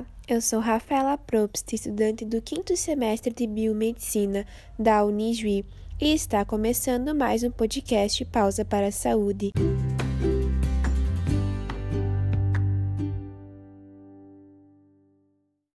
Olá, 0.00 0.06
eu 0.26 0.40
sou 0.40 0.60
Rafaela 0.60 1.18
Probst, 1.18 1.74
estudante 1.74 2.24
do 2.24 2.40
quinto 2.40 2.74
semestre 2.74 3.34
de 3.34 3.46
Biomedicina 3.46 4.46
da 4.78 5.04
Unijuí, 5.04 5.62
e 6.00 6.14
está 6.14 6.42
começando 6.42 7.14
mais 7.14 7.42
um 7.42 7.50
podcast 7.50 8.24
Pausa 8.24 8.64
para 8.64 8.86
a 8.86 8.92
Saúde. 8.92 9.52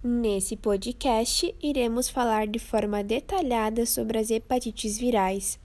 Nesse 0.02 0.54
podcast, 0.54 1.54
iremos 1.62 2.10
falar 2.10 2.46
de 2.46 2.58
forma 2.58 3.02
detalhada 3.02 3.86
sobre 3.86 4.18
as 4.18 4.30
hepatites 4.30 4.98
virais. 4.98 5.58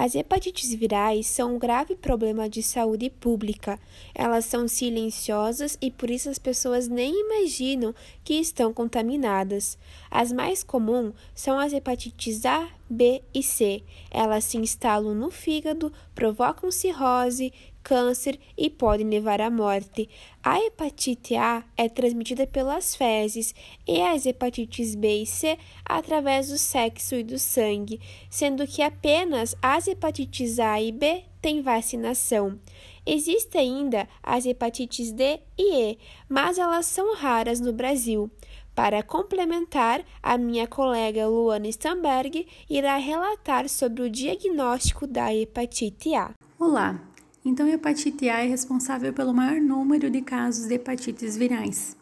As 0.00 0.14
hepatites 0.14 0.72
virais 0.72 1.26
são 1.26 1.56
um 1.56 1.58
grave 1.58 1.96
problema 1.96 2.48
de 2.48 2.62
saúde 2.62 3.10
pública. 3.10 3.80
Elas 4.14 4.44
são 4.44 4.68
silenciosas 4.68 5.76
e 5.80 5.90
por 5.90 6.08
isso 6.08 6.30
as 6.30 6.38
pessoas 6.38 6.86
nem 6.86 7.12
imaginam 7.12 7.92
que 8.22 8.34
estão 8.34 8.72
contaminadas. 8.72 9.76
As 10.08 10.30
mais 10.30 10.62
comuns 10.62 11.14
são 11.34 11.58
as 11.58 11.72
hepatites 11.72 12.46
A, 12.46 12.68
B 12.88 13.22
e 13.34 13.42
C. 13.42 13.82
Elas 14.10 14.44
se 14.44 14.56
instalam 14.56 15.14
no 15.14 15.30
fígado, 15.30 15.92
provocam 16.14 16.70
cirrose, 16.70 17.52
câncer 17.82 18.38
e 18.56 18.68
podem 18.68 19.08
levar 19.08 19.40
à 19.40 19.50
morte. 19.50 20.08
A 20.42 20.60
hepatite 20.60 21.34
A 21.34 21.64
é 21.76 21.88
transmitida 21.88 22.46
pelas 22.46 22.94
fezes 22.94 23.54
e 23.86 24.00
as 24.00 24.26
hepatites 24.26 24.94
B 24.94 25.22
e 25.22 25.26
C 25.26 25.58
através 25.84 26.48
do 26.48 26.58
sexo 26.58 27.14
e 27.14 27.22
do 27.22 27.38
sangue, 27.38 28.00
sendo 28.28 28.66
que 28.66 28.82
apenas 28.82 29.54
as 29.62 29.86
hepatites 29.86 30.58
A 30.58 30.80
e 30.80 30.92
B 30.92 31.24
têm 31.40 31.62
vacinação. 31.62 32.58
Existem 33.06 33.78
ainda 33.78 34.06
as 34.22 34.44
hepatites 34.44 35.10
D 35.12 35.40
e 35.56 35.92
E, 35.92 35.98
mas 36.28 36.58
elas 36.58 36.84
são 36.84 37.16
raras 37.16 37.58
no 37.58 37.72
Brasil. 37.72 38.30
Para 38.78 39.02
complementar, 39.02 40.04
a 40.22 40.38
minha 40.38 40.64
colega 40.68 41.26
Luana 41.26 41.66
Stamberg 41.68 42.46
irá 42.70 42.96
relatar 42.96 43.68
sobre 43.68 44.02
o 44.02 44.08
diagnóstico 44.08 45.04
da 45.04 45.34
hepatite 45.34 46.14
A. 46.14 46.30
Olá, 46.56 47.02
então, 47.44 47.66
a 47.66 47.70
hepatite 47.70 48.28
A 48.28 48.44
é 48.44 48.46
responsável 48.46 49.12
pelo 49.12 49.34
maior 49.34 49.60
número 49.60 50.08
de 50.08 50.20
casos 50.20 50.68
de 50.68 50.74
hepatites 50.74 51.36
virais. 51.36 51.96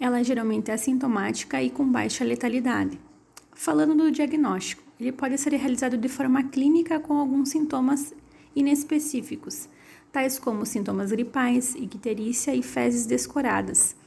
Ela 0.00 0.24
geralmente 0.24 0.70
é 0.70 0.74
assintomática 0.74 1.62
e 1.62 1.68
com 1.68 1.86
baixa 1.86 2.24
letalidade. 2.24 2.98
Falando 3.52 3.94
do 3.94 4.10
diagnóstico, 4.10 4.82
ele 4.98 5.12
pode 5.12 5.36
ser 5.36 5.52
realizado 5.52 5.98
de 5.98 6.08
forma 6.08 6.42
clínica 6.42 6.98
com 6.98 7.18
alguns 7.18 7.50
sintomas 7.50 8.14
inespecíficos, 8.56 9.68
tais 10.10 10.38
como 10.38 10.64
sintomas 10.64 11.12
gripais, 11.12 11.74
icterícia 11.74 12.54
e 12.54 12.62
fezes 12.62 13.04
descoradas. 13.04 13.97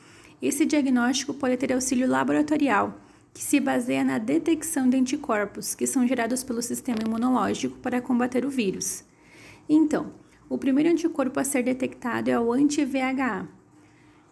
Esse 0.41 0.65
diagnóstico 0.65 1.35
pode 1.35 1.55
ter 1.57 1.71
auxílio 1.71 2.07
laboratorial, 2.07 2.99
que 3.31 3.43
se 3.43 3.59
baseia 3.59 4.03
na 4.03 4.17
detecção 4.17 4.89
de 4.89 4.97
anticorpos 4.97 5.75
que 5.75 5.85
são 5.85 6.07
gerados 6.07 6.43
pelo 6.43 6.61
sistema 6.61 6.97
imunológico 7.05 7.77
para 7.77 8.01
combater 8.01 8.43
o 8.43 8.49
vírus. 8.49 9.03
Então, 9.69 10.11
o 10.49 10.57
primeiro 10.57 10.89
anticorpo 10.89 11.39
a 11.39 11.43
ser 11.43 11.63
detectado 11.63 12.29
é 12.29 12.39
o 12.39 12.51
anti-VHA, 12.51 13.47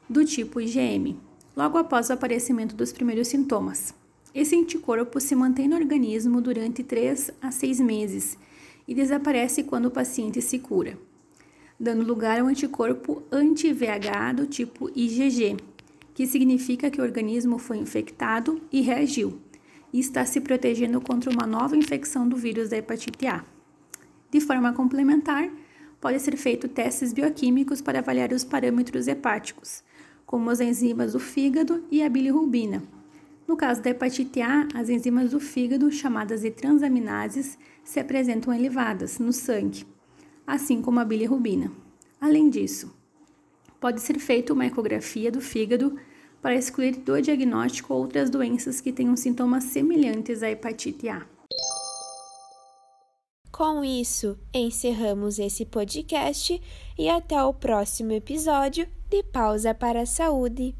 do 0.10 0.26
tipo 0.26 0.60
IgM, 0.60 1.18
logo 1.56 1.78
após 1.78 2.10
o 2.10 2.14
aparecimento 2.14 2.76
dos 2.76 2.92
primeiros 2.92 3.28
sintomas. 3.28 3.94
Esse 4.34 4.56
anticorpo 4.56 5.20
se 5.20 5.36
mantém 5.36 5.68
no 5.68 5.76
organismo 5.76 6.42
durante 6.42 6.84
3 6.84 7.32
a 7.42 7.52
6 7.52 7.80
meses 7.80 8.38
e 8.88 8.96
desaparece 8.96 9.64
quando 9.64 9.86
o 9.86 9.92
paciente 9.92 10.42
se 10.42 10.58
cura, 10.58 10.98
dando 11.80 12.04
lugar 12.04 12.40
ao 12.40 12.48
anticorpo 12.48 13.22
anti-VHA 13.32 14.34
do 14.34 14.48
tipo 14.48 14.90
IgG, 14.96 15.56
que 16.20 16.28
significa 16.28 16.92
que 16.92 17.00
o 17.00 17.04
organismo 17.06 17.58
foi 17.58 17.78
infectado 17.78 18.62
e 18.74 18.82
reagiu, 18.82 19.40
e 19.94 20.02
está 20.02 20.26
se 20.26 20.42
protegendo 20.42 21.00
contra 21.00 21.32
uma 21.32 21.48
nova 21.48 21.78
infecção 21.78 22.28
do 22.28 22.36
vírus 22.36 22.68
da 22.68 22.76
hepatite 22.76 23.26
A. 23.26 23.46
De 24.30 24.42
forma 24.42 24.74
complementar, 24.74 25.50
pode 26.02 26.20
ser 26.20 26.36
feito 26.36 26.68
testes 26.68 27.14
bioquímicos 27.14 27.80
para 27.80 28.00
avaliar 28.00 28.34
os 28.34 28.44
parâmetros 28.44 29.08
hepáticos, 29.08 29.82
como 30.26 30.50
as 30.50 30.60
enzimas 30.60 31.14
do 31.14 31.22
fígado 31.22 31.86
e 31.90 32.04
a 32.04 32.10
bilirrubina. 32.10 32.84
No 33.48 33.56
caso 33.56 33.82
da 33.82 33.92
hepatite 33.92 34.42
A, 34.42 34.68
as 34.76 34.90
enzimas 34.90 35.32
do 35.32 35.40
fígado, 35.40 35.90
chamadas 35.90 36.42
de 36.42 36.52
transaminases, 36.52 37.58
se 37.82 37.98
apresentam 37.98 38.54
elevadas 38.54 39.20
no 39.20 39.32
sangue, 39.32 39.86
assim 40.46 40.82
como 40.82 41.00
a 41.00 41.06
bilirrubina. 41.06 41.72
Além 42.20 42.50
disso, 42.50 42.99
pode 43.80 44.02
ser 44.02 44.20
feita 44.20 44.54
uma 44.54 44.66
ecografia 44.66 45.32
do 45.32 45.42
fígado 45.42 45.98
para 46.42 46.56
excluir 46.56 46.98
do 46.98 47.22
diagnóstico 47.22 47.94
outras 47.94 48.30
doenças 48.30 48.80
que 48.80 48.92
tenham 48.92 49.16
sintomas 49.16 49.66
semelhantes 49.66 50.42
à 50.42 50.50
hepatite 50.50 51.10
A. 51.10 51.26
Com 53.52 53.84
isso, 53.84 54.40
encerramos 54.54 55.38
esse 55.38 55.66
podcast 55.66 56.62
e 56.98 57.10
até 57.10 57.44
o 57.44 57.54
próximo 57.54 58.14
episódio 58.14 58.88
de 59.10 59.22
Pausa 59.22 59.74
para 59.74 60.02
a 60.02 60.06
Saúde. 60.06 60.74